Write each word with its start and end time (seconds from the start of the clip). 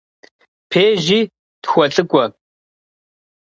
Пежьи 0.69 1.19
тхуэлӏыкӏуэ. 1.61 2.25